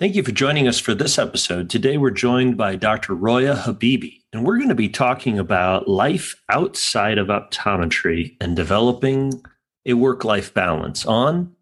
[0.00, 1.68] Thank you for joining us for this episode.
[1.68, 3.16] Today we're joined by Dr.
[3.16, 9.42] Roya Habibi, and we're going to be talking about life outside of optometry and developing
[9.86, 11.52] a work life balance on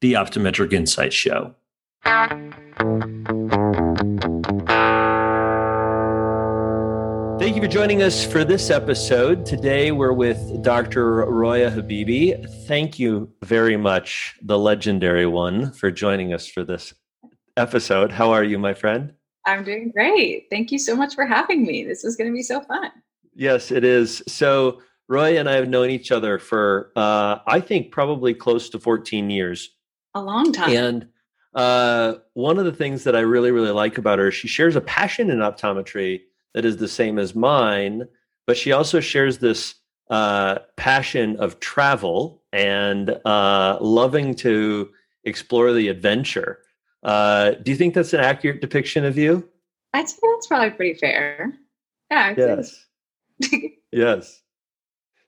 [0.00, 1.54] the Optometric Insight Show.
[7.38, 9.46] Thank you for joining us for this episode.
[9.46, 11.26] Today we're with Dr.
[11.26, 12.44] Roya Habibi.
[12.66, 16.92] Thank you very much, the legendary one, for joining us for this
[17.56, 18.12] episode.
[18.12, 19.12] How are you, my friend?
[19.46, 20.46] I'm doing great.
[20.50, 21.84] Thank you so much for having me.
[21.84, 22.90] This is going to be so fun.
[23.34, 24.22] Yes, it is.
[24.26, 28.78] So, Roya and I have known each other for, uh, I think, probably close to
[28.78, 29.70] 14 years.
[30.14, 30.70] A long time.
[30.70, 31.08] And
[31.54, 34.80] uh, one of the things that I really, really like about her, she shares a
[34.80, 36.22] passion in optometry
[36.54, 38.08] that is the same as mine,
[38.46, 39.74] but she also shares this
[40.10, 44.90] uh, passion of travel and uh, loving to
[45.24, 46.60] explore the adventure.
[47.04, 49.48] Uh, do you think that's an accurate depiction of you?
[49.92, 51.54] I'd say that's probably pretty fair.
[52.10, 52.34] Yeah.
[52.36, 52.86] Yes.
[53.92, 54.42] yes.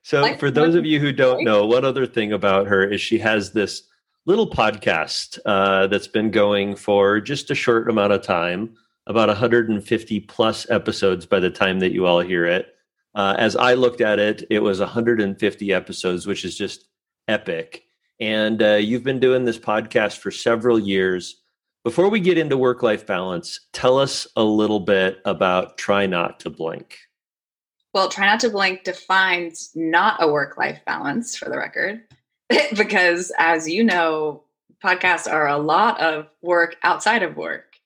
[0.01, 3.01] So, like, for those of you who don't know, one other thing about her is
[3.01, 3.83] she has this
[4.25, 8.75] little podcast uh, that's been going for just a short amount of time,
[9.05, 12.75] about 150 plus episodes by the time that you all hear it.
[13.15, 16.87] Uh, as I looked at it, it was 150 episodes, which is just
[17.27, 17.83] epic.
[18.19, 21.41] And uh, you've been doing this podcast for several years.
[21.87, 26.37] Before we get into work life balance, tell us a little bit about Try Not
[26.41, 26.97] to Blink.
[27.93, 32.01] Well, Try Not to Blink defines not a work life balance for the record,
[32.75, 34.43] because as you know,
[34.83, 37.77] podcasts are a lot of work outside of work.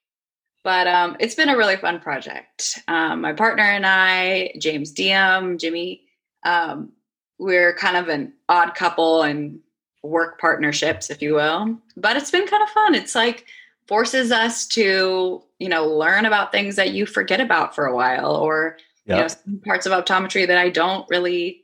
[0.63, 2.79] But um, it's been a really fun project.
[2.87, 6.01] Um, my partner and I, James Deom, Jimmy,
[6.43, 6.91] um,
[7.37, 9.59] we're kind of an odd couple and
[10.01, 11.77] work partnerships, if you will.
[11.95, 12.95] But it's been kind of fun.
[12.95, 13.45] It's like
[13.91, 18.37] forces us to you know learn about things that you forget about for a while
[18.37, 19.17] or yep.
[19.17, 21.61] you know some parts of optometry that i don't really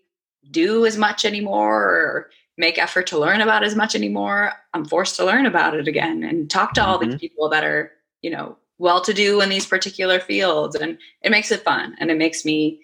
[0.52, 5.16] do as much anymore or make effort to learn about as much anymore i'm forced
[5.16, 6.90] to learn about it again and talk to mm-hmm.
[6.90, 7.18] all these mm-hmm.
[7.20, 11.50] people that are you know well to do in these particular fields and it makes
[11.50, 12.82] it fun and it makes me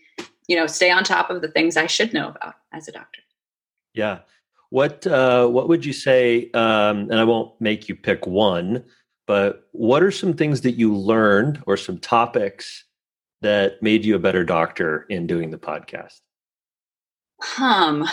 [0.47, 3.19] you know stay on top of the things i should know about as a doctor
[3.93, 4.19] yeah
[4.69, 8.81] what uh, what would you say um, and i won't make you pick one
[9.27, 12.83] but what are some things that you learned or some topics
[13.41, 16.19] that made you a better doctor in doing the podcast?
[17.59, 18.07] Um,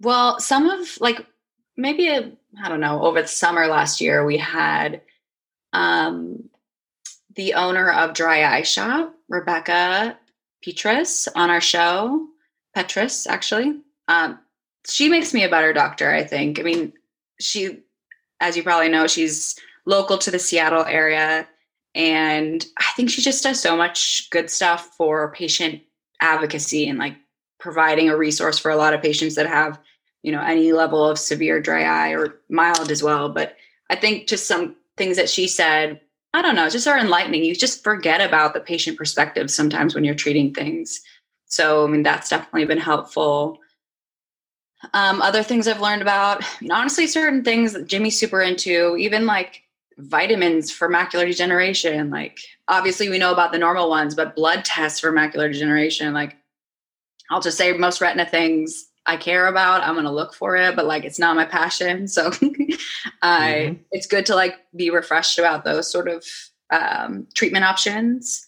[0.00, 1.26] well, some of like
[1.76, 5.00] maybe I don't know, over the summer last year, we had
[5.72, 6.48] um,
[7.34, 10.18] the owner of Dry Eye Shop, Rebecca
[10.64, 12.26] Petris, on our show.
[12.76, 13.80] Petris, actually.
[14.08, 14.38] Um,
[14.86, 16.58] she makes me a better doctor, I think.
[16.58, 16.92] I mean,
[17.40, 17.80] she,
[18.40, 21.48] as you probably know, she's local to the Seattle area.
[21.94, 25.82] And I think she just does so much good stuff for patient
[26.20, 27.16] advocacy and like
[27.58, 29.78] providing a resource for a lot of patients that have,
[30.22, 33.28] you know, any level of severe dry eye or mild as well.
[33.28, 33.56] But
[33.90, 36.00] I think just some things that she said,
[36.34, 37.44] I don't know, just are enlightening.
[37.44, 41.00] You just forget about the patient perspective sometimes when you're treating things.
[41.46, 43.58] So, I mean, that's definitely been helpful.
[44.94, 49.62] Um, other things I've learned about, honestly, certain things that Jimmy's super into, even like
[49.98, 52.10] vitamins for macular degeneration.
[52.10, 52.38] Like,
[52.68, 56.12] obviously, we know about the normal ones, but blood tests for macular degeneration.
[56.12, 56.36] Like,
[57.30, 59.82] I'll just say most retina things I care about.
[59.82, 62.06] I'm going to look for it, but like, it's not my passion.
[62.08, 62.30] So,
[63.22, 63.82] I mm-hmm.
[63.90, 66.24] it's good to like be refreshed about those sort of
[66.70, 68.46] um, treatment options.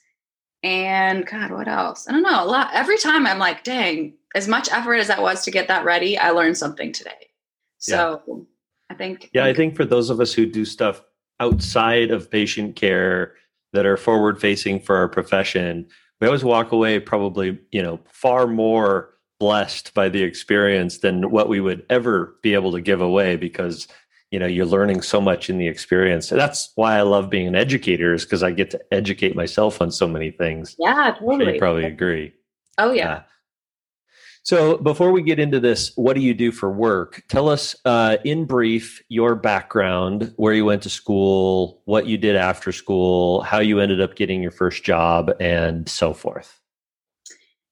[0.62, 2.08] And God, what else?
[2.08, 2.42] I don't know.
[2.42, 2.70] A lot.
[2.72, 6.16] Every time I'm like, dang, as much effort as that was to get that ready,
[6.16, 7.28] I learned something today.
[7.78, 8.22] So.
[8.26, 8.34] Yeah.
[8.90, 9.30] I think.
[9.32, 11.02] Yeah, I think for those of us who do stuff
[11.40, 13.34] outside of patient care
[13.72, 15.86] that are forward facing for our profession
[16.20, 21.48] we always walk away probably you know far more blessed by the experience than what
[21.48, 23.88] we would ever be able to give away because
[24.30, 26.28] you know you're learning so much in the experience.
[26.28, 29.90] That's why i love being an educator is because i get to educate myself on
[29.90, 30.76] so many things.
[30.78, 32.32] Yeah totally you probably agree.
[32.78, 33.24] Oh yeah
[34.44, 37.24] so, before we get into this, what do you do for work?
[37.28, 42.36] Tell us uh, in brief your background, where you went to school, what you did
[42.36, 46.60] after school, how you ended up getting your first job, and so forth.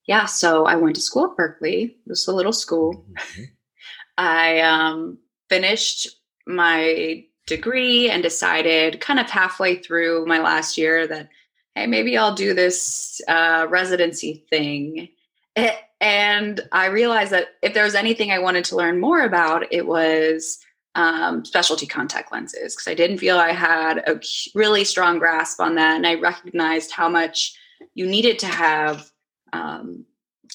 [0.06, 3.04] Yeah, so I went to school at Berkeley, just a little school.
[3.18, 3.42] Mm-hmm.
[4.16, 5.18] I um,
[5.50, 6.08] finished
[6.46, 11.28] my degree and decided kind of halfway through my last year that,
[11.74, 15.08] hey, maybe I'll do this uh, residency thing.
[16.02, 19.86] And I realized that if there was anything I wanted to learn more about, it
[19.86, 20.58] was
[20.96, 24.20] um, specialty contact lenses because I didn't feel I had a
[24.52, 25.94] really strong grasp on that.
[25.94, 27.56] And I recognized how much
[27.94, 29.12] you needed to have
[29.52, 30.04] um,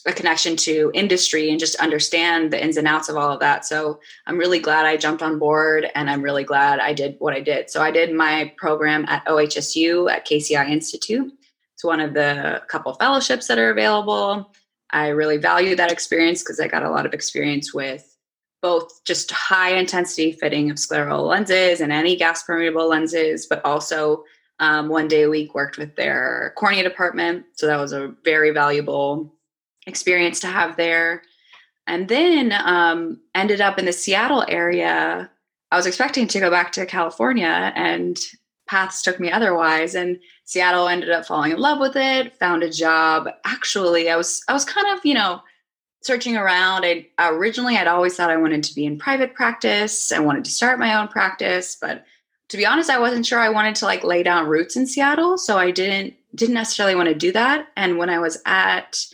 [0.05, 3.65] a connection to industry and just understand the ins and outs of all of that.
[3.65, 7.33] So I'm really glad I jumped on board and I'm really glad I did what
[7.33, 7.69] I did.
[7.69, 11.31] So I did my program at OHSU at Casey Eye Institute.
[11.73, 14.51] It's one of the couple fellowships that are available.
[14.91, 18.17] I really value that experience because I got a lot of experience with
[18.61, 24.23] both just high intensity fitting of scleral lenses and any gas permeable lenses, but also
[24.59, 27.45] um, one day a week worked with their cornea department.
[27.53, 29.33] So that was a very valuable
[29.85, 31.21] experience to have there.
[31.85, 35.29] And then um, ended up in the Seattle area.
[35.71, 38.17] I was expecting to go back to California, and
[38.67, 39.95] paths took me otherwise.
[39.95, 42.37] And Seattle ended up falling in love with it.
[42.37, 43.29] Found a job.
[43.45, 45.41] Actually, I was I was kind of you know
[46.01, 46.85] searching around.
[46.85, 50.11] I originally I'd always thought I wanted to be in private practice.
[50.11, 52.05] I wanted to start my own practice, but
[52.49, 55.37] to be honest, I wasn't sure I wanted to like lay down roots in Seattle,
[55.37, 57.67] so I didn't didn't necessarily want to do that.
[57.75, 59.05] And when I was at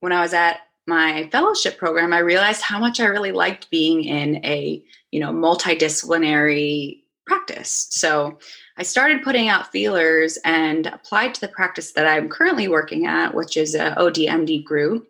[0.00, 4.04] when I was at my fellowship program, I realized how much I really liked being
[4.04, 4.82] in a,
[5.12, 7.86] you know, multidisciplinary practice.
[7.90, 8.38] So
[8.76, 13.34] I started putting out feelers and applied to the practice that I'm currently working at,
[13.34, 15.08] which is a ODMD group.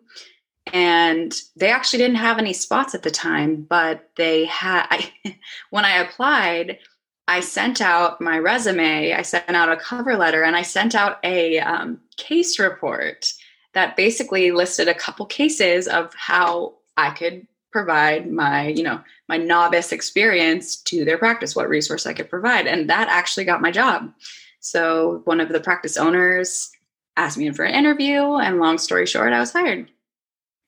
[0.71, 5.13] And they actually didn't have any spots at the time, but they had, I,
[5.69, 6.79] when I applied,
[7.27, 11.19] I sent out my resume, I sent out a cover letter, and I sent out
[11.23, 13.31] a um, case report
[13.73, 19.35] that basically listed a couple cases of how I could provide my, you know, my
[19.35, 22.67] novice experience to their practice, what resource I could provide.
[22.67, 24.13] And that actually got my job.
[24.61, 26.71] So one of the practice owners
[27.17, 29.91] asked me in for an interview, and long story short, I was hired.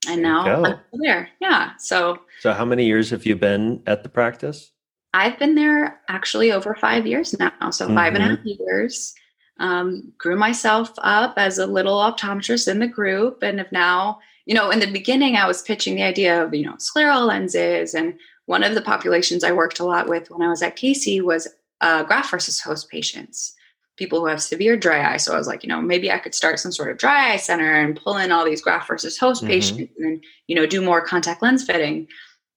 [0.10, 1.30] And now I'm there.
[1.40, 1.72] Yeah.
[1.78, 4.72] So So how many years have you been at the practice?
[5.14, 7.70] I've been there actually over five years now.
[7.72, 7.96] So mm-hmm.
[7.96, 8.64] five and a half mm-hmm.
[8.64, 9.16] years
[9.60, 14.54] um, grew myself up as a little optometrist in the group and have now you
[14.54, 18.18] know in the beginning i was pitching the idea of you know scleral lenses and
[18.46, 21.48] one of the populations i worked a lot with when i was at Casey was
[21.82, 23.56] uh, graft versus host patients
[23.98, 26.34] people who have severe dry eye so i was like you know maybe i could
[26.34, 29.42] start some sort of dry eye center and pull in all these graft versus host
[29.42, 29.52] mm-hmm.
[29.52, 32.08] patients and you know do more contact lens fitting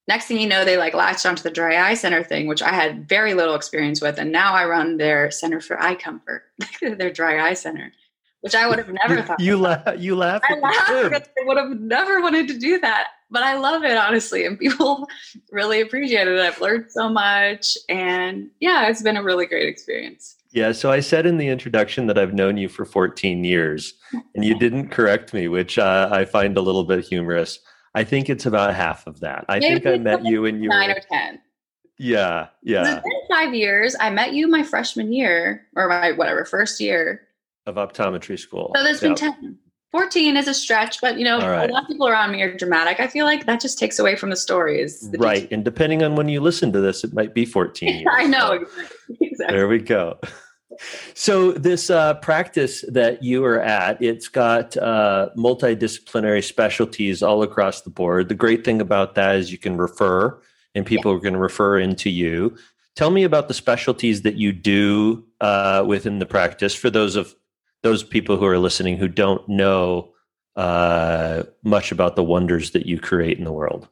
[0.08, 2.70] next thing you know, they like latched onto the dry eye center thing, which I
[2.70, 4.18] had very little experience with.
[4.18, 6.44] And now I run their center for eye comfort,
[6.80, 7.92] their dry eye center,
[8.40, 9.40] which I would have never thought.
[9.40, 9.98] You laugh.
[9.98, 10.42] You laugh.
[10.48, 13.96] I laugh because I would have never wanted to do that, but I love it
[13.96, 15.08] honestly, and people
[15.52, 16.38] really appreciate it.
[16.38, 20.36] I've learned so much, and yeah, it's been a really great experience.
[20.50, 23.94] Yeah, so I said in the introduction that I've known you for 14 years,
[24.34, 27.58] and you didn't correct me, which uh, I find a little bit humorous.
[27.94, 29.44] I think it's about half of that.
[29.48, 31.40] I Maybe think I met you when you nine were, or ten.
[31.98, 32.96] Yeah, yeah.
[32.96, 33.96] It's been five years.
[34.00, 37.27] I met you my freshman year or my whatever first year
[37.68, 38.72] of optometry school.
[38.76, 39.18] So there's been yep.
[39.18, 39.58] ten.
[39.90, 41.70] 14 is a stretch, but you know, right.
[41.70, 43.00] a lot of people around me are dramatic.
[43.00, 45.10] I feel like that just takes away from the stories.
[45.10, 45.50] The right.
[45.50, 48.06] And depending on when you listen to this, it might be 14 years.
[48.10, 48.66] I know.
[49.20, 49.56] Exactly.
[49.56, 50.18] There we go.
[51.14, 57.80] So this uh, practice that you are at, it's got uh, multidisciplinary specialties all across
[57.80, 58.28] the board.
[58.28, 60.38] The great thing about that is you can refer,
[60.74, 61.16] and people yeah.
[61.16, 62.56] are going to refer into you.
[62.94, 67.34] Tell me about the specialties that you do uh, within the practice for those of
[67.82, 70.10] those people who are listening who don't know
[70.56, 73.88] uh, much about the wonders that you create in the world.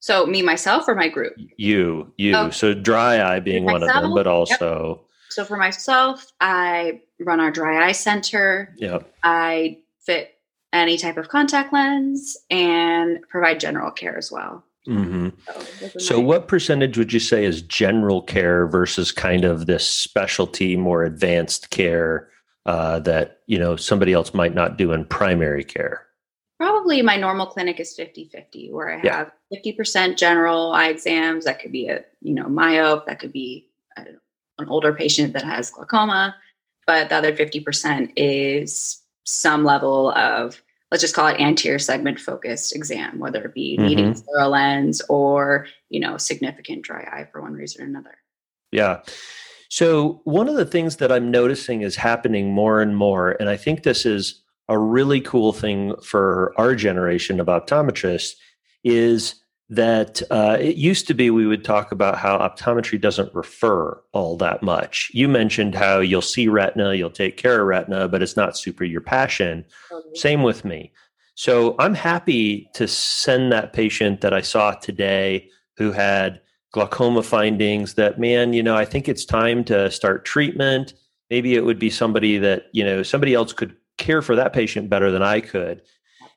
[0.00, 1.34] So me myself or my group?
[1.56, 2.34] You, you.
[2.36, 2.50] Oh.
[2.50, 4.96] So dry eye being one of them, but also.
[4.96, 8.72] Yep so for myself, I run our dry eye center.
[8.78, 9.12] Yep.
[9.24, 10.38] I fit
[10.72, 14.64] any type of contact lens and provide general care as well.
[14.86, 15.30] Mm-hmm.
[15.88, 19.88] So, so my- what percentage would you say is general care versus kind of this
[19.88, 22.28] specialty, more advanced care
[22.66, 26.06] uh, that you know somebody else might not do in primary care?
[26.58, 29.72] Probably my normal clinic is 50-50 where I have yeah.
[29.72, 31.44] 50% general eye exams.
[31.44, 34.04] That could be a, you know, myope, that could be I
[34.58, 36.36] an older patient that has glaucoma,
[36.86, 42.74] but the other 50% is some level of let's just call it anterior segment focused
[42.74, 43.86] exam, whether it be mm-hmm.
[43.86, 48.16] needing a lens or, you know, significant dry eye for one reason or another.
[48.70, 49.00] Yeah.
[49.74, 53.56] So one of the things that I'm noticing is happening more and more, and I
[53.56, 58.34] think this is a really cool thing for our generation of optometrists,
[58.84, 59.34] is
[59.68, 64.36] that uh, it used to be we would talk about how optometry doesn't refer all
[64.36, 65.10] that much.
[65.12, 68.84] You mentioned how you'll see retina, you'll take care of retina, but it's not super
[68.84, 69.64] your passion.
[69.90, 70.14] Mm-hmm.
[70.14, 70.92] Same with me.
[71.34, 76.40] So I'm happy to send that patient that I saw today who had
[76.74, 80.92] glaucoma findings that, man, you know, I think it's time to start treatment.
[81.30, 84.90] Maybe it would be somebody that, you know, somebody else could care for that patient
[84.90, 85.82] better than I could.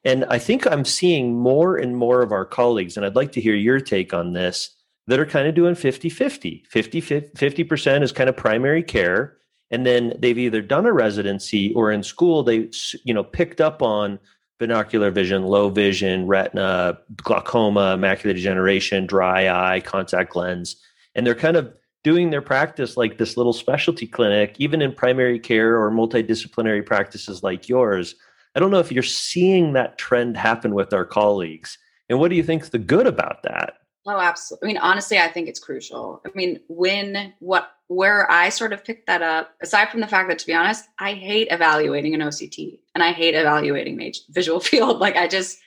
[0.05, 3.41] And I think I'm seeing more and more of our colleagues, and I'd like to
[3.41, 4.69] hear your take on this,
[5.07, 6.65] that are kind of doing 50 50.
[6.69, 9.37] 50 50% is kind of primary care.
[9.71, 12.69] And then they've either done a residency or in school, they,
[13.03, 14.19] you know, picked up on
[14.59, 20.81] binocular vision, low vision, retina, glaucoma, macular degeneration, dry eye, contact lens.
[21.15, 21.73] And they're kind of
[22.03, 27.43] doing their practice like this little specialty clinic, even in primary care or multidisciplinary practices
[27.43, 28.15] like yours.
[28.55, 31.77] I don't know if you're seeing that trend happen with our colleagues.
[32.09, 33.73] And what do you think's the good about that?
[34.05, 34.65] Oh, absolutely.
[34.65, 36.21] I mean, honestly, I think it's crucial.
[36.25, 40.29] I mean, when what where I sort of picked that up, aside from the fact
[40.29, 43.97] that to be honest, I hate evaluating an OCT and I hate evaluating
[44.29, 44.99] visual field.
[44.99, 45.59] Like I just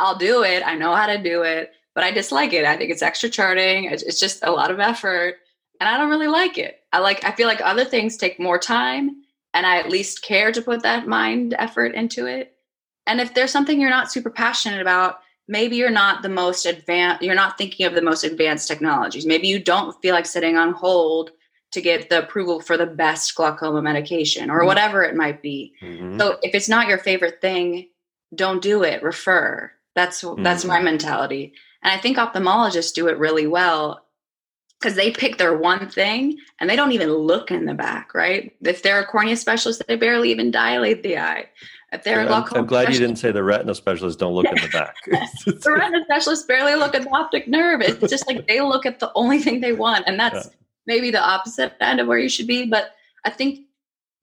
[0.00, 0.62] I'll do it.
[0.64, 2.64] I know how to do it, but I dislike it.
[2.64, 3.84] I think it's extra charting.
[3.84, 5.36] It's just a lot of effort
[5.80, 6.80] and I don't really like it.
[6.92, 9.22] I like I feel like other things take more time
[9.54, 12.54] and I at least care to put that mind effort into it.
[13.06, 17.22] And if there's something you're not super passionate about, maybe you're not the most advanced
[17.22, 20.72] you're not thinking of the most advanced technologies maybe you don't feel like sitting on
[20.72, 21.30] hold
[21.70, 24.66] to get the approval for the best glaucoma medication or mm-hmm.
[24.66, 26.18] whatever it might be mm-hmm.
[26.18, 27.88] so if it's not your favorite thing
[28.34, 30.42] don't do it refer that's mm-hmm.
[30.42, 30.86] that's my mm-hmm.
[30.86, 34.04] mentality and i think ophthalmologists do it really well
[34.80, 38.54] because they pick their one thing and they don't even look in the back right
[38.62, 41.44] if they're a cornea specialist they barely even dilate the eye
[41.92, 44.68] if they're I'm, I'm glad you didn't say the retina specialists don't look in the
[44.68, 44.94] back.
[45.06, 47.80] the retina specialists barely look at the optic nerve.
[47.80, 50.04] It's just like they look at the only thing they want.
[50.06, 50.52] And that's yeah.
[50.88, 52.66] Maybe the opposite end of where you should be.
[52.66, 53.66] But I think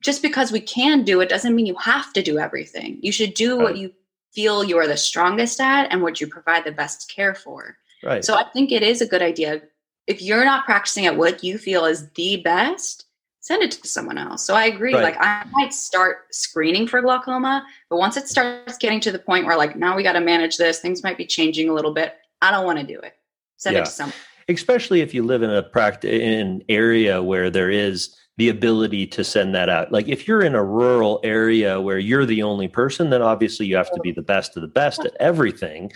[0.03, 2.98] just because we can do it doesn't mean you have to do everything.
[3.01, 3.63] You should do right.
[3.63, 3.93] what you
[4.34, 7.77] feel you're the strongest at and what you provide the best care for.
[8.03, 8.25] Right.
[8.25, 9.62] So I think it is a good idea.
[10.07, 13.05] If you're not practicing at what you feel is the best,
[13.39, 14.45] send it to someone else.
[14.45, 14.93] So I agree.
[14.93, 15.03] Right.
[15.03, 19.45] Like I might start screening for glaucoma, but once it starts getting to the point
[19.45, 22.15] where like now we got to manage this, things might be changing a little bit.
[22.41, 23.13] I don't want to do it.
[23.57, 23.84] Send yeah.
[23.84, 24.15] it to someone.
[24.47, 29.07] Especially if you live in a practice in an area where there is the ability
[29.07, 29.91] to send that out.
[29.91, 33.75] Like if you're in a rural area where you're the only person, then obviously you
[33.77, 35.91] have to be the best of the best at everything.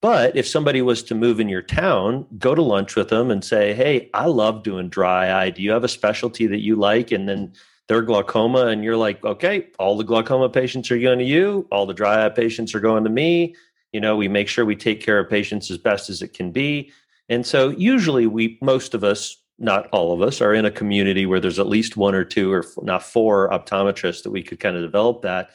[0.00, 3.44] But if somebody was to move in your town, go to lunch with them and
[3.44, 5.50] say, Hey, I love doing dry eye.
[5.50, 7.10] Do you have a specialty that you like?
[7.10, 7.52] And then
[7.88, 11.84] they're glaucoma, and you're like, Okay, all the glaucoma patients are going to you, all
[11.84, 13.54] the dry eye patients are going to me.
[13.92, 16.52] You know, we make sure we take care of patients as best as it can
[16.52, 16.92] be.
[17.28, 21.26] And so usually we, most of us, not all of us, are in a community
[21.26, 24.76] where there's at least one or two or not four optometrists that we could kind
[24.76, 25.50] of develop that.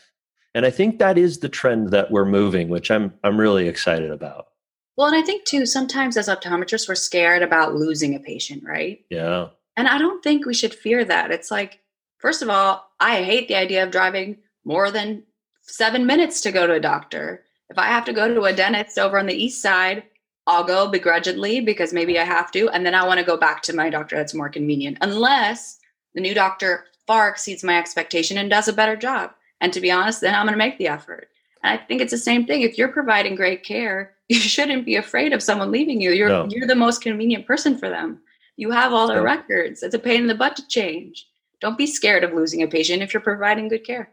[0.56, 4.12] And I think that is the trend that we're moving, which I'm I'm really excited
[4.12, 4.48] about.
[4.96, 9.03] Well, and I think too, sometimes as optometrists, we're scared about losing a patient, right?
[9.10, 9.48] Yeah.
[9.75, 11.32] And I don't think we should fear that.
[11.32, 11.80] It's like,
[12.20, 15.24] first of all, I hate the idea of driving more than
[15.63, 17.44] seven minutes to go to a doctor.
[17.70, 20.03] If I have to go to a dentist over on the east side,
[20.46, 22.70] I'll go begrudgingly because maybe I have to.
[22.70, 25.80] And then I want to go back to my doctor that's more convenient, unless
[26.14, 29.32] the new doctor far exceeds my expectation and does a better job.
[29.62, 31.30] And to be honest, then I'm going to make the effort.
[31.64, 32.62] And I think it's the same thing.
[32.62, 36.12] If you're providing great care, you shouldn't be afraid of someone leaving you.
[36.12, 36.48] You're no.
[36.50, 38.20] you're the most convenient person for them.
[38.56, 39.82] You have all their records.
[39.82, 41.28] It's a pain in the butt to change.
[41.60, 44.12] Don't be scared of losing a patient if you're providing good care.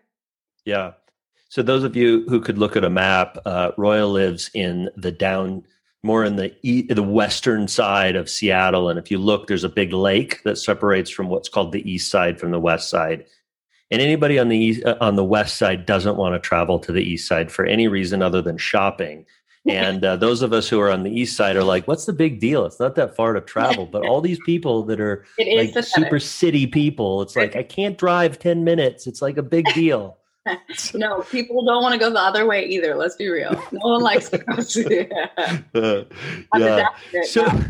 [0.65, 0.93] Yeah.
[1.49, 5.11] So those of you who could look at a map, uh, Roya lives in the
[5.11, 5.65] down
[6.03, 9.69] more in the e- the western side of Seattle, and if you look, there's a
[9.69, 13.27] big lake that separates from what's called the east side from the west side.
[13.91, 16.93] And anybody on the east, uh, on the west side doesn't want to travel to
[16.93, 19.27] the east side for any reason other than shopping.
[19.69, 22.15] And uh, those of us who are on the east side are like, "What's the
[22.15, 22.65] big deal?
[22.65, 26.67] It's not that far to travel." But all these people that are like super city
[26.67, 29.07] people, it's like I can't drive ten minutes.
[29.07, 30.17] It's like a big deal.
[30.95, 32.95] no, people don't want to go the other way either.
[32.95, 33.53] Let's be real.
[33.73, 34.39] No one likes to
[35.75, 36.07] go.
[36.55, 36.89] uh, yeah.
[37.25, 37.43] So.
[37.43, 37.65] Now.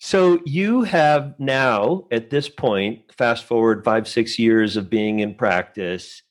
[0.00, 5.34] So you have now, at this point, fast forward five, six years of being in
[5.34, 6.22] practice.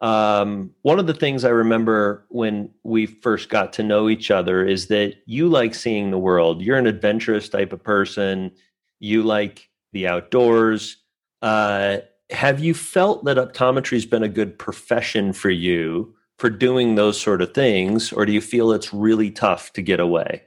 [0.00, 4.64] Um, one of the things I remember when we first got to know each other
[4.64, 6.62] is that you like seeing the world.
[6.62, 8.52] You're an adventurous type of person.
[9.00, 10.96] You like the outdoors.
[11.42, 11.98] Uh,
[12.30, 17.20] have you felt that optometry has been a good profession for you for doing those
[17.20, 20.42] sort of things, or do you feel it's really tough to get away?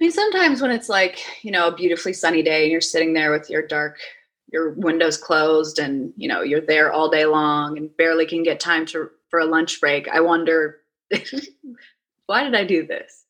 [0.00, 3.14] I mean, sometimes when it's like, you know, a beautifully sunny day and you're sitting
[3.14, 3.98] there with your dark,
[4.52, 8.60] your windows closed and, you know, you're there all day long and barely can get
[8.60, 10.80] time to for a lunch break, I wonder,
[12.26, 13.22] why did I do this?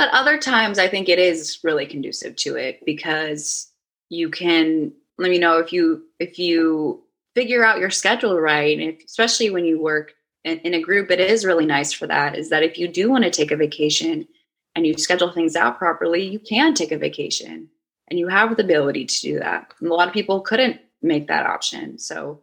[0.00, 3.70] but other times I think it is really conducive to it because
[4.08, 7.02] you can let me know if you if you
[7.34, 11.10] figure out your schedule right, and if, especially when you work in, in a group,
[11.10, 12.36] it is really nice for that.
[12.36, 14.26] Is that if you do want to take a vacation
[14.74, 17.68] and you schedule things out properly, you can take a vacation
[18.08, 19.72] and you have the ability to do that.
[19.80, 21.98] And a lot of people couldn't make that option.
[21.98, 22.40] So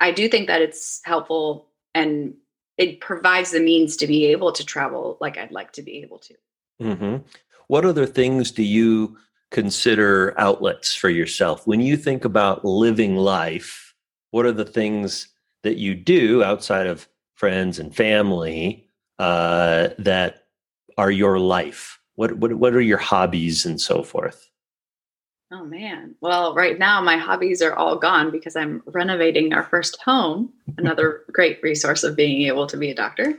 [0.00, 2.34] I do think that it's helpful and
[2.78, 6.18] it provides the means to be able to travel like I'd like to be able
[6.18, 6.34] to.
[6.82, 7.16] Mm-hmm.
[7.68, 9.18] What other things do you
[9.54, 13.94] consider outlets for yourself when you think about living life?
[14.32, 15.28] What are the things
[15.62, 20.48] that you do outside of friends and family uh, that
[20.98, 22.00] are your life?
[22.16, 24.50] What, what what are your hobbies and so forth?
[25.52, 26.16] Oh man.
[26.20, 30.52] Well, right now my hobbies are all gone because I'm renovating our first home.
[30.78, 33.38] Another great resource of being able to be a doctor.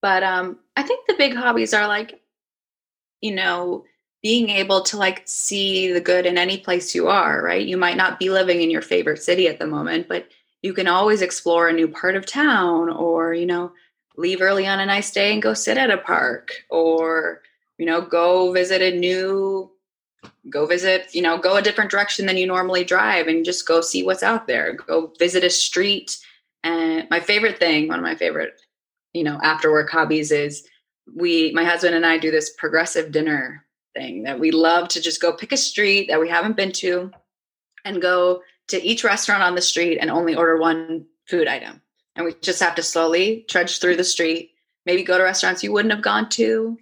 [0.00, 2.18] But um I think the big hobbies are like
[3.20, 3.84] you know,
[4.22, 7.66] being able to like see the good in any place you are, right?
[7.66, 10.28] You might not be living in your favorite city at the moment, but
[10.62, 13.72] you can always explore a new part of town or, you know,
[14.16, 17.40] leave early on a nice day and go sit at a park or,
[17.78, 19.70] you know, go visit a new
[20.50, 23.80] go visit, you know, go a different direction than you normally drive and just go
[23.80, 24.74] see what's out there.
[24.74, 26.18] Go visit a street.
[26.62, 28.60] And my favorite thing, one of my favorite,
[29.12, 30.66] you know, after work hobbies is
[31.14, 35.20] we, my husband and I do this progressive dinner thing that we love to just
[35.20, 37.10] go pick a street that we haven't been to
[37.84, 41.80] and go to each restaurant on the street and only order one food item.
[42.16, 44.52] And we just have to slowly trudge through the street,
[44.86, 46.78] maybe go to restaurants you wouldn't have gone to,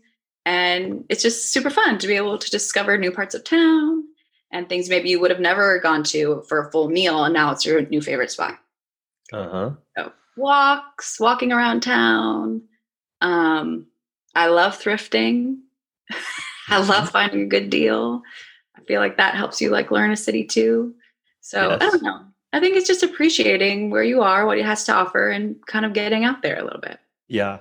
[0.48, 4.04] and it's just super fun to be able to discover new parts of town
[4.50, 7.24] and things maybe you would have never gone to for a full meal.
[7.24, 8.58] And now it's your new favorite spot.
[9.30, 9.70] Uh huh.
[9.96, 12.62] So walks, walking around town.
[13.20, 13.88] Um,
[14.34, 15.58] I love thrifting.
[16.68, 17.06] I love mm-hmm.
[17.06, 18.22] finding a good deal.
[18.76, 20.94] I feel like that helps you like learn a city too.
[21.40, 21.78] So yes.
[21.80, 22.24] I don't know.
[22.52, 25.84] I think it's just appreciating where you are, what it has to offer, and kind
[25.84, 26.98] of getting out there a little bit.
[27.28, 27.58] Yeah.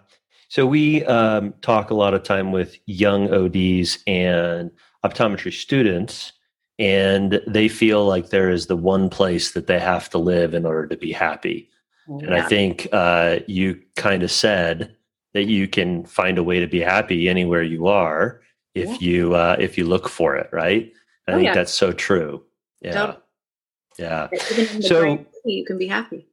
[0.49, 4.71] So we um, talk a lot of time with young ODs and
[5.05, 6.31] optometry students,
[6.79, 10.65] and they feel like there is the one place that they have to live in
[10.65, 11.69] order to be happy.
[12.07, 12.27] Yeah.
[12.27, 14.95] And I think uh, you kind of said
[15.33, 18.41] that you can find a way to be happy anywhere you are
[18.77, 19.09] if yeah.
[19.09, 20.91] you uh, if you look for it, right?
[21.27, 21.53] I oh, think yeah.
[21.53, 22.43] that's so true.
[22.81, 23.17] Yeah, totally.
[23.99, 24.27] yeah.
[24.81, 26.27] So you can be happy.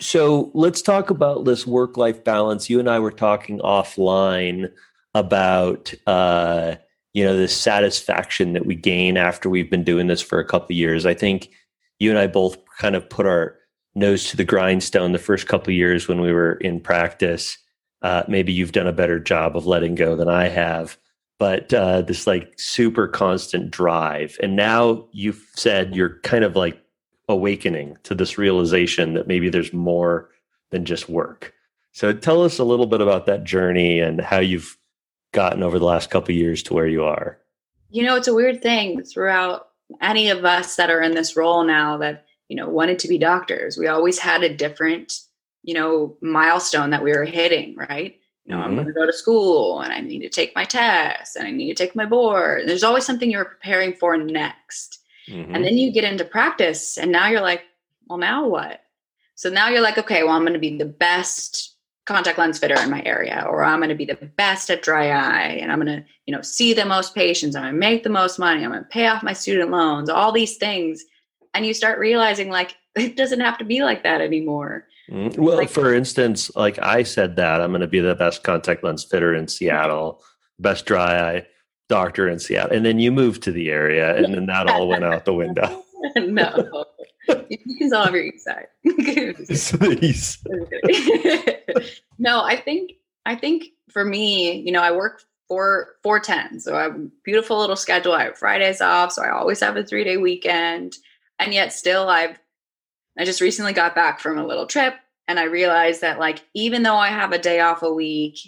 [0.00, 2.68] So let's talk about this work life balance.
[2.68, 4.70] You and I were talking offline
[5.14, 6.76] about uh,
[7.12, 10.74] you know the satisfaction that we gain after we've been doing this for a couple
[10.74, 11.06] years.
[11.06, 11.50] I think
[11.98, 13.56] you and I both kind of put our
[13.94, 17.56] nose to the grindstone the first couple years when we were in practice.
[18.02, 20.98] Uh, maybe you've done a better job of letting go than I have,
[21.38, 26.80] but uh, this like super constant drive, and now you've said you're kind of like
[27.28, 30.30] awakening to this realization that maybe there's more
[30.70, 31.52] than just work.
[31.92, 34.76] So tell us a little bit about that journey and how you've
[35.32, 37.38] gotten over the last couple years to where you are.
[37.90, 39.68] You know, it's a weird thing throughout
[40.00, 43.18] any of us that are in this role now that, you know, wanted to be
[43.18, 43.78] doctors.
[43.78, 45.12] We always had a different,
[45.62, 48.18] you know, milestone that we were hitting, right?
[48.44, 48.68] You know, mm-hmm.
[48.68, 51.50] I'm going to go to school and I need to take my test and I
[51.50, 52.68] need to take my board.
[52.68, 55.00] There's always something you're preparing for next.
[55.28, 55.54] Mm-hmm.
[55.54, 57.62] And then you get into practice and now you're like,
[58.08, 58.82] well, now what?
[59.34, 62.78] So now you're like, okay, well, I'm going to be the best contact lens fitter
[62.80, 65.80] in my area, or I'm going to be the best at dry eye, and I'm
[65.80, 67.56] going to, you know, see the most patients.
[67.56, 68.62] I'm going to make the most money.
[68.62, 71.02] I'm going to pay off my student loans, all these things.
[71.54, 74.86] And you start realizing like it doesn't have to be like that anymore.
[75.10, 75.42] Mm-hmm.
[75.42, 78.82] Well, like, for instance, like I said that I'm going to be the best contact
[78.82, 80.22] lens fitter in Seattle,
[80.58, 81.46] best dry eye
[81.88, 85.04] doctor in Seattle, and then you moved to the area, and then that all went
[85.04, 85.84] out the window.
[86.16, 86.84] no,
[87.48, 88.66] you can still have your east side.
[92.18, 92.92] no, I think
[93.26, 97.08] I think for me, you know, I work four four ten, so I have a
[97.24, 98.12] beautiful little schedule.
[98.12, 100.96] I have Fridays off, so I always have a three day weekend,
[101.38, 102.38] and yet still I've
[103.18, 104.94] I just recently got back from a little trip,
[105.28, 108.38] and I realized that like even though I have a day off a week,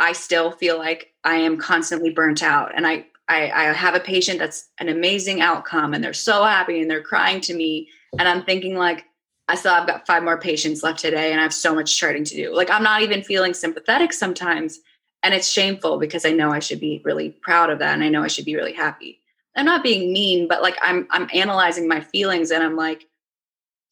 [0.00, 2.72] I still feel like I am constantly burnt out.
[2.74, 6.80] And I, I, I have a patient that's an amazing outcome and they're so happy
[6.80, 7.88] and they're crying to me.
[8.18, 9.04] And I'm thinking like,
[9.46, 12.24] I still have got five more patients left today and I have so much charting
[12.24, 12.54] to do.
[12.54, 14.80] Like I'm not even feeling sympathetic sometimes.
[15.22, 18.08] And it's shameful because I know I should be really proud of that and I
[18.08, 19.20] know I should be really happy.
[19.54, 23.06] I'm not being mean, but like I'm I'm analyzing my feelings and I'm like,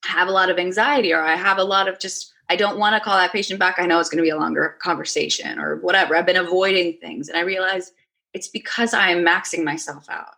[0.05, 2.95] have a lot of anxiety or I have a lot of just I don't want
[2.95, 3.77] to call that patient back.
[3.79, 6.17] I know it's going to be a longer conversation or whatever.
[6.17, 7.29] I've been avoiding things.
[7.29, 7.93] And I realize
[8.33, 10.35] it's because I'm maxing myself out.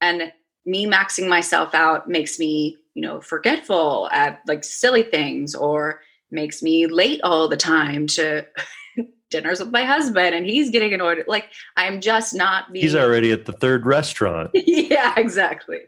[0.00, 0.32] And
[0.66, 6.00] me maxing myself out makes me, you know, forgetful at like silly things or
[6.32, 8.44] makes me late all the time to
[9.30, 11.24] dinners with my husband and he's getting annoyed.
[11.28, 14.50] Like I'm just not being He's already at the third restaurant.
[14.54, 15.78] yeah, exactly.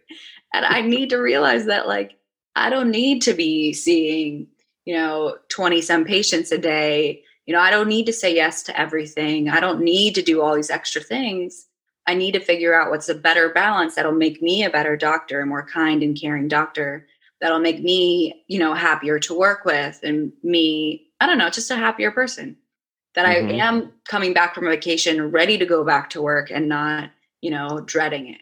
[0.53, 2.17] And I need to realize that like
[2.57, 4.47] I don't need to be seeing,
[4.85, 7.23] you know, 20 some patients a day.
[7.47, 9.49] You know, I don't need to say yes to everything.
[9.49, 11.67] I don't need to do all these extra things.
[12.07, 15.41] I need to figure out what's a better balance that'll make me a better doctor,
[15.41, 17.07] a more kind and caring doctor
[17.41, 21.71] that'll make me, you know, happier to work with and me, I don't know, just
[21.71, 22.57] a happier person.
[23.15, 23.49] That mm-hmm.
[23.49, 27.51] I am coming back from vacation ready to go back to work and not, you
[27.51, 28.41] know, dreading it.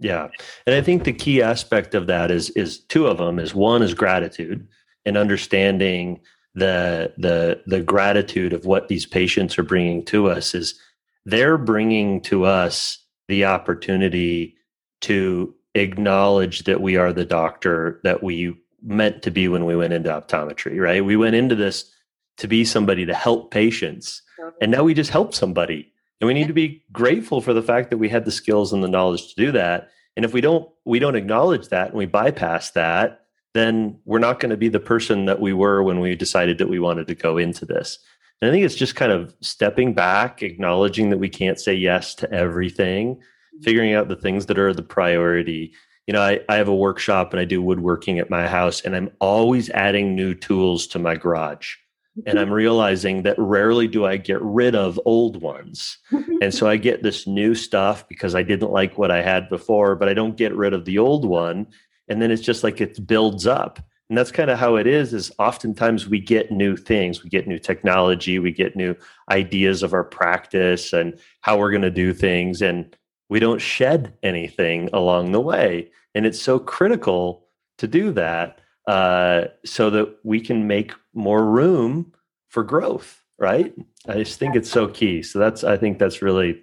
[0.00, 0.28] Yeah.
[0.66, 3.82] And I think the key aspect of that is is two of them is one
[3.82, 4.66] is gratitude
[5.04, 6.20] and understanding
[6.54, 10.74] the the the gratitude of what these patients are bringing to us is
[11.26, 14.56] they're bringing to us the opportunity
[15.02, 19.92] to acknowledge that we are the doctor that we meant to be when we went
[19.92, 21.04] into optometry, right?
[21.04, 21.90] We went into this
[22.38, 24.22] to be somebody to help patients,
[24.60, 25.92] and now we just help somebody.
[26.20, 28.82] And we need to be grateful for the fact that we had the skills and
[28.82, 29.90] the knowledge to do that.
[30.16, 34.40] And if we don't we don't acknowledge that and we bypass that, then we're not
[34.40, 37.14] going to be the person that we were when we decided that we wanted to
[37.14, 37.98] go into this.
[38.40, 42.14] And I think it's just kind of stepping back, acknowledging that we can't say yes
[42.16, 43.62] to everything, mm-hmm.
[43.62, 45.72] figuring out the things that are the priority.
[46.06, 48.96] You know, I, I have a workshop and I do woodworking at my house, and
[48.96, 51.76] I'm always adding new tools to my garage.
[52.26, 55.98] And I'm realizing that rarely do I get rid of old ones.
[56.40, 59.96] and so I get this new stuff because I didn't like what I had before,
[59.96, 61.66] but I don't get rid of the old one.
[62.08, 63.80] And then it's just like it builds up.
[64.08, 67.22] And that's kind of how it is is oftentimes we get new things.
[67.22, 68.40] We get new technology.
[68.40, 68.96] We get new
[69.30, 72.60] ideas of our practice and how we're going to do things.
[72.60, 72.96] And
[73.28, 75.92] we don't shed anything along the way.
[76.16, 77.46] And it's so critical
[77.78, 82.12] to do that uh, so that we can make more room
[82.48, 83.74] for growth right
[84.08, 86.62] i just think it's so key so that's i think that's really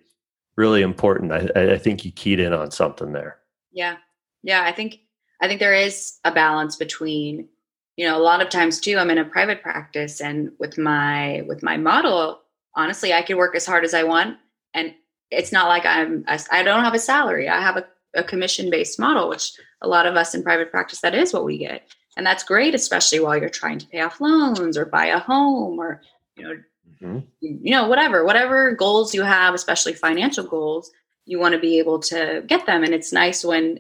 [0.58, 3.38] really important i, I think you keyed in on something there
[3.72, 3.98] yeah
[4.44, 5.00] yeah i think
[5.42, 7.48] I think there is a balance between,
[7.96, 11.44] you know, a lot of times too, I'm in a private practice and with my
[11.48, 12.42] with my model,
[12.76, 14.38] honestly, I can work as hard as I want.
[14.74, 14.94] And
[15.32, 17.50] it's not like I'm I don't have a salary.
[17.50, 21.02] I have a, a commission based model, which a lot of us in private practice,
[21.02, 21.88] that is what we get.
[22.18, 25.80] And that's great, especially while you're trying to pay off loans or buy a home
[25.80, 26.02] or,
[26.36, 26.56] you know,
[27.02, 27.20] mm-hmm.
[27.40, 30.92] you know, whatever, whatever goals you have, especially financial goals,
[31.26, 32.84] you want to be able to get them.
[32.84, 33.80] And it's nice when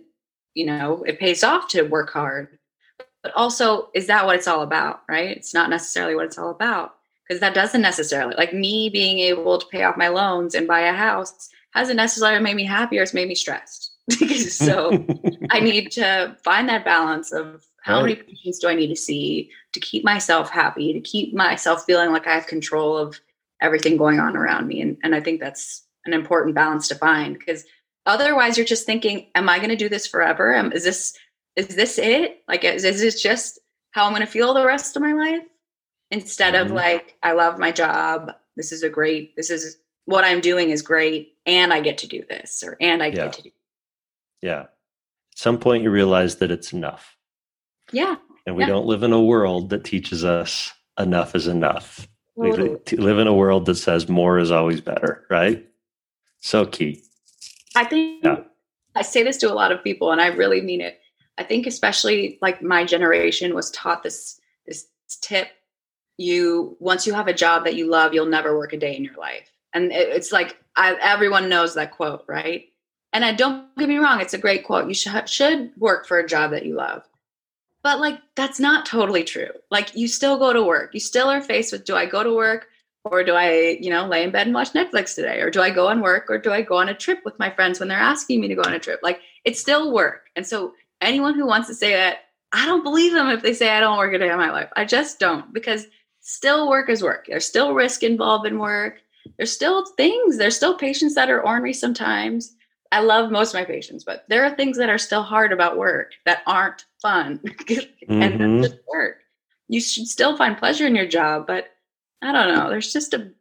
[0.58, 2.58] you know it pays off to work hard
[3.21, 6.50] but also is that what it's all about right it's not necessarily what it's all
[6.50, 6.95] about
[7.28, 10.80] because that doesn't necessarily like me being able to pay off my loans and buy
[10.80, 13.91] a house hasn't necessarily made me happier it's made me stressed
[14.50, 15.06] so
[15.52, 19.50] i need to find that balance of how many patients do i need to see
[19.73, 23.19] to keep myself happy to keep myself feeling like i have control of
[23.62, 27.38] everything going on around me and, and i think that's an important balance to find
[27.38, 27.65] because
[28.08, 30.56] Otherwise, you're just thinking, am I going to do this forever?
[30.56, 31.13] Um, is this
[31.58, 32.41] is this it?
[32.47, 33.60] Like, is, is this just
[33.91, 35.43] how I'm going to feel the rest of my life?
[36.10, 36.67] Instead mm-hmm.
[36.67, 38.32] of like, I love my job.
[38.56, 39.36] This is a great.
[39.36, 43.04] This is what I'm doing is great, and I get to do this, or and
[43.04, 43.52] I get to do.
[44.41, 44.62] Yeah.
[44.62, 44.69] At
[45.36, 47.16] some point, you realize that it's enough.
[47.91, 48.15] Yeah.
[48.45, 48.69] And we yeah.
[48.69, 52.08] don't live in a world that teaches us enough is enough.
[52.36, 55.65] We live in a world that says more is always better, right?
[56.39, 57.02] So key.
[57.76, 58.41] I think yeah.
[58.95, 61.00] I say this to a lot of people and I really mean it.
[61.38, 64.88] I think especially like my generation was taught this this
[65.21, 65.50] tip
[66.17, 69.04] you once you have a job that you love you'll never work a day in
[69.04, 69.52] your life.
[69.73, 72.65] And it, it's like I, everyone knows that quote, right?
[73.13, 74.88] And I don't get me wrong, it's a great quote.
[74.88, 77.04] You should should work for a job that you love.
[77.84, 79.52] But like that's not totally true.
[79.72, 80.94] Like you still go to work.
[80.94, 82.68] You still are faced with do I go to work
[83.06, 85.40] or do I, you know, lay in bed and watch Netflix today?
[85.40, 87.50] Or do I go on work or do I go on a trip with my
[87.50, 89.00] friends when they're asking me to go on a trip?
[89.04, 90.30] Like it's still work.
[90.36, 92.20] And so anyone who wants to say that,
[92.54, 94.70] I don't believe them if they say I don't work a day in my life.
[94.76, 95.86] I just don't because
[96.22, 97.26] still work is work.
[97.28, 99.02] There's still risk involved in work.
[99.38, 100.38] There's still things.
[100.38, 102.56] There's still patients that are ornery sometimes.
[102.91, 105.78] I love most of my patients, but there are things that are still hard about
[105.78, 107.39] work that aren't fun.
[107.43, 107.50] and
[108.10, 108.62] mm-hmm.
[108.62, 109.17] that's just work.
[109.67, 111.69] You should still find pleasure in your job, but
[112.21, 112.69] I don't know.
[112.69, 113.32] There's just a,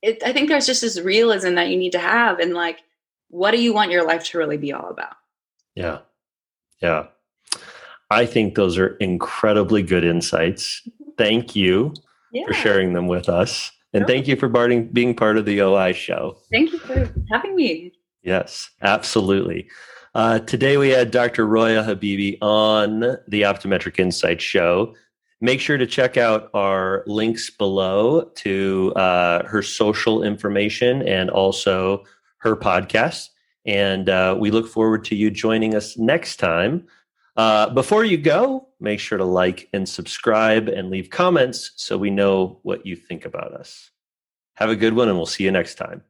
[0.00, 2.38] it, I think there's just this realism that you need to have.
[2.38, 2.80] And like,
[3.28, 5.16] what do you want your life to really be all about?
[5.74, 5.98] Yeah.
[6.80, 7.06] Yeah.
[8.10, 10.86] I think those are incredibly good insights.
[11.16, 11.94] Thank you
[12.32, 12.46] yeah.
[12.46, 13.72] for sharing them with us.
[13.94, 16.38] And thank you for being part of the OI show.
[16.50, 17.92] Thank you for having me.
[18.22, 19.68] Yes, absolutely.
[20.14, 21.46] Uh, today we had Dr.
[21.46, 24.94] Roya Habibi on the Optometric Insight Show.
[25.40, 32.04] Make sure to check out our links below to uh, her social information and also
[32.38, 33.30] her podcast.
[33.64, 36.86] And uh, we look forward to you joining us next time.
[37.36, 42.10] Uh, before you go, make sure to like and subscribe and leave comments so we
[42.10, 43.90] know what you think about us.
[44.54, 46.02] Have a good one, and we'll see you next time.